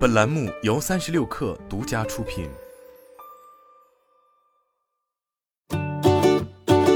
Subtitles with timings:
[0.00, 2.48] 本栏目由三十六氪独家出品。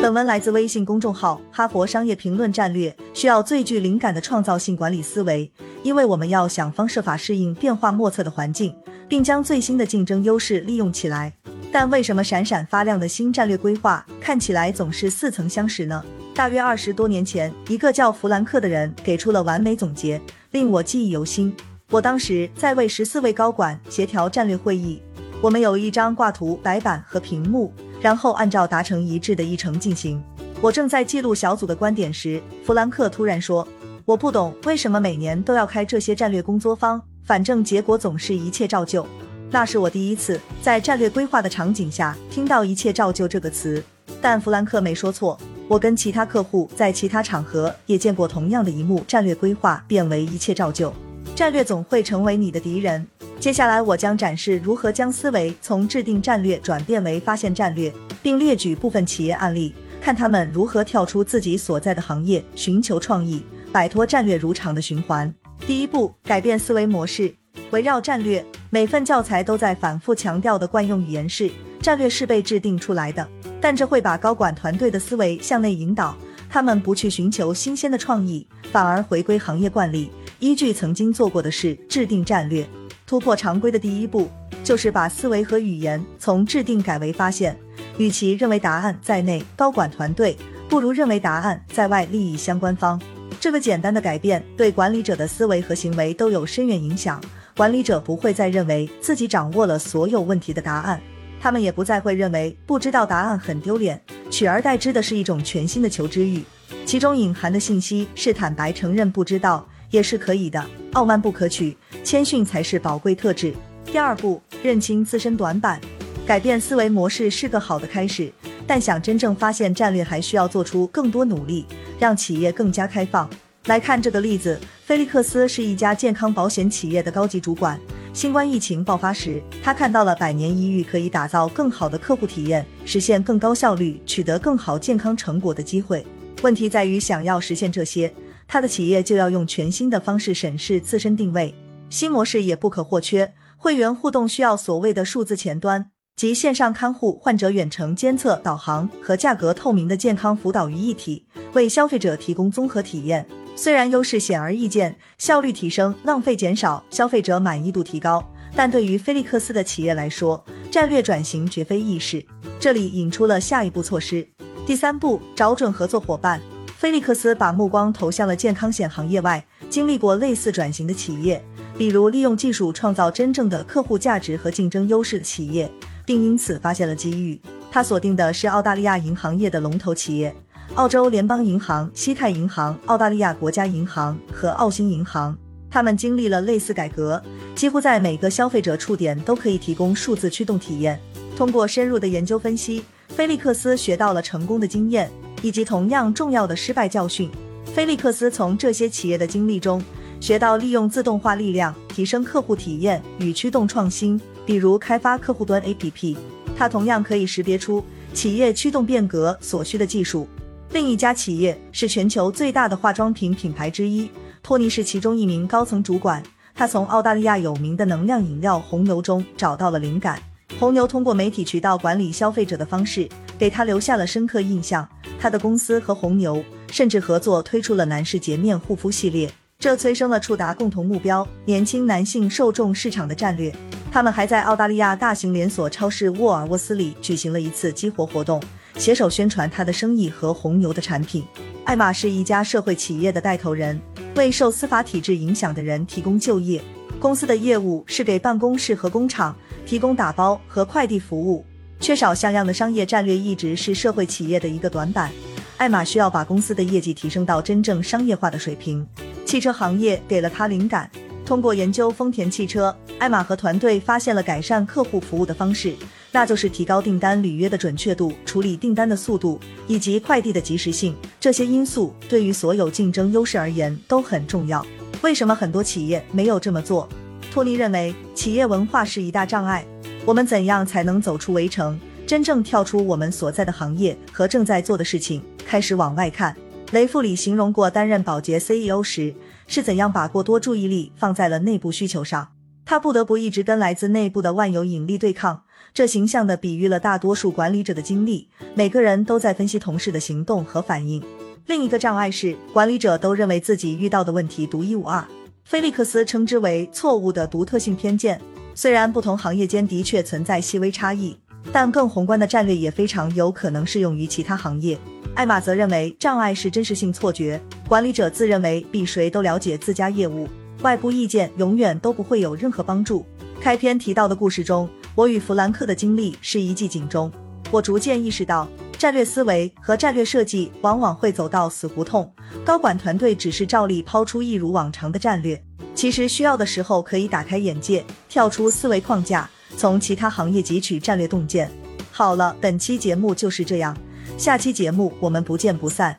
[0.00, 2.50] 本文来自微信公众号《哈佛商业评论》。
[2.54, 8.74] 战略需要最具灵感的创造性管理思维，因为我们要想方设法适应变化莫测的环境，
[9.06, 11.30] 并将最新的竞争优势利用起来。
[11.70, 16.02] 但为什么闪闪发亮的新战略规划看起来总是似曾相识呢？
[16.34, 20.18] 大约二十多年前，一个叫弗兰克的人给出了完美总结，
[20.52, 21.54] 令我记忆犹新。
[21.94, 25.00] 我当时在为十四位高管协调战略会议，
[25.40, 30.20] 我们有一张挂图白板和屏幕，然后按照达成一致的议程进行。
[30.60, 33.64] 我正在记录小组的观点时，弗兰克突然说
[34.04, 39.06] ：“我不懂为什么每年都要开这些战略工作坊，反正结果总是一切照旧。”
[39.52, 43.80] 那是我第一次在战略规划的场景下听到“一切照旧”这个词，
[44.20, 45.38] 但弗兰克没说错。
[45.68, 50.92] 我跟其他客户在其他场合也见过同样的一幕：战略规划变为一切照旧，
[51.34, 53.06] 战略总会成为你的敌人。
[53.40, 65.32] 接下来我将展示如何将思维从制定战略转变为发现战略，并列举部分企业案例，看他们如何跳出自己所在的行业，寻求创意，摆脱战略如常的循环。
[65.66, 67.34] 第一步，改变思维模式，
[67.70, 68.44] 围绕战略。
[68.70, 73.26] 每份教材都在反复强调的惯用语言是：战略是被制定出来的。
[73.60, 76.16] 但这会把高管团队的思维向内引导，
[76.50, 80.10] 他们不去寻求新鲜的创意，反而回归行业惯例，
[80.44, 82.68] 依据曾经做过的事制定战略。
[83.06, 84.28] 突破常规的第一步
[84.62, 87.58] 就是把思维和语言从制定改为发现。
[87.96, 90.36] 与其认为答案在内，高管团队
[90.68, 93.00] 不如认为答案在外，利益相关方。
[93.40, 97.18] 这个简单的改变对管理者的思维和行为都有深远影响。
[97.56, 101.00] 管理者不会再认为自己掌握了所有问题的答案。
[101.40, 103.98] 他们也不再会认为不知道答案很丢脸，
[104.30, 106.44] 取而代之的是一种全新的求知欲，
[106.84, 110.60] 其中隐含的信息是坦白承认不知道也是可以的，
[110.94, 113.54] 傲慢不可取，谦逊才是宝贵特质。
[113.84, 115.80] 第二步，认清自身短板，
[116.26, 118.32] 改变思维模式是个好的开始，
[118.66, 121.64] 但想真正发现战略，还需要做出更多努力，
[122.00, 123.30] 让企业更加开放。
[123.66, 127.78] 来看这个例子，菲利克斯是一家健康保险企业的高级主管。
[128.12, 136.04] 新冠疫情爆发时，他看到了百年一遇可以打造更好的客户体验，实现更高效率、取得更好健康成果的机会。
[136.42, 138.12] 问题在于，想要实现这些，
[138.54, 141.52] 他的企业就要用全新的方式审视自身定位。
[141.90, 153.26] 新模式也不可或缺，会员互动需要所谓的数字前端，即线上看护、患者远程监测、导航和价格透明的健康辅导于一体，为消费者提供综合体验。
[153.56, 162.24] 虽然优势显而易见，效率提升、浪费减少、消费者满意度提高，但对于菲利克斯的企业来说，战略转型绝非易事。
[162.60, 164.24] 这里引出了下一步措施：
[164.64, 166.40] 第三步，找准合作伙伴。
[166.84, 171.42] 菲利克斯把目光投向了健康险行业外经历过类似转型的企业，
[171.78, 175.70] 比如利用技术创造真正的客户价值和竞争优势的企业，
[176.04, 177.40] 并因此发现了机遇。
[177.70, 180.36] 他锁定的是澳大利亚银行业的龙头企业。
[180.74, 185.34] 澳洲联邦银行、西泰银行、澳大利亚国家银行和澳新银行，
[185.70, 187.22] 他们经历了类似改革，
[187.54, 191.00] 几乎在每个消费者触点都可以提供数字驱动体验。
[191.34, 195.10] 通过深入的研究分析，菲利克斯学到了成功的经验
[195.44, 197.30] 以及同样重要的失败教训。
[197.66, 199.82] 菲利克斯从这些企业的经历中
[200.18, 206.16] 学到利用自动化力量提升客户体验与驱动创新，比如开发客户端 APP。
[206.56, 207.84] 他同样可以识别出
[208.14, 210.26] 企业驱动变革所需的技术。
[210.70, 214.08] 另一家企业是全球最大的化妆品品牌之一，
[214.42, 216.22] 托尼是其中一名高层主管。
[216.54, 220.18] 他从澳大利亚有名的能量饮料红牛中找到了灵感。
[220.58, 223.08] 红牛通过媒体渠道管理消费者的方式，
[223.38, 224.88] 给他留下了深刻印象。
[225.18, 233.54] 他的公司和红牛甚至合作推出了男士洁面护肤系列，这催生了触达共同目标年轻男性受众市场的战略。
[233.90, 238.42] 他们还在澳大利亚大型连锁超市沃尔沃斯里举行了一次激活活动。
[238.76, 241.24] 携手宣传他的生意和红牛的产品。
[241.64, 243.80] 艾玛是一家社会企业的带头人，
[244.16, 246.60] 为受司法体制影响的人提供就业。
[246.98, 249.34] 公司的业务是给办公室和工厂
[249.64, 251.44] 提供打包和快递服务。
[251.80, 255.10] 缺少像样的商业战略一直是社会企业的一个短板。
[255.56, 258.86] 艾玛需要把公司的业绩提升到真正商业化的水平。
[259.24, 260.90] 汽车行业给了他灵感。
[261.24, 265.74] 通过研究丰田汽车，艾玛和团队发现了改善客户服务的方式。
[266.12, 270.94] 那就是提高订单履约的准确度、处理订单的速度以及快递的及时性。
[271.18, 274.64] 这些因素对于所有竞争优势而言都很重要。
[275.02, 276.88] 为什么很多企业没有这么做？
[277.32, 279.64] 托尼认为，企业文化是一大障碍。
[280.06, 286.36] 我们怎样才能走出围城，真正跳出我们所在的行业和正在做的事情，开始往外看？
[286.72, 289.14] 雷富里形容过担任保洁 CEO 时
[289.46, 292.28] 是怎样把过多注意力放在了内部需求上。
[292.66, 295.42] 他不得不一直跟来自内部的万有引力对抗。
[295.72, 301.02] 这形象地比喻了大多数管理者的经历，每个人都在分析同事的行动和反应。
[301.46, 305.02] 另一个障碍是，管理者都认为自己遇到的问题独一无二。
[305.44, 308.20] 菲利克斯称之为错误的独特性偏见。
[308.54, 311.16] 虽然不同行业间的确存在细微差异，
[311.52, 314.78] 但更宏观的战略也非常有可能适用于其他行业。
[315.14, 317.40] 艾玛则认为，障碍是真实性错觉。
[317.68, 320.28] 管理者自认为比谁都了解自家业务，
[320.62, 323.04] 外部意见永远都不会有任何帮助。
[323.40, 324.68] 开篇提到的故事中。
[324.96, 327.10] 我与弗兰克的经历是一记警钟。
[327.50, 328.48] 我逐渐意识到，
[328.78, 332.08] 战略思维和战略设计往往会走到死胡同。
[332.44, 335.42] 高管团队只是照例抛出一如往常的战略，
[335.74, 337.84] 其实需要的时候可以打开眼界，
[338.14, 341.50] 跳出思维框架，从其他行业汲取战略洞见。
[341.90, 343.76] 好了，本期节目就是这样，
[344.16, 345.98] 下期节目我们不见不散。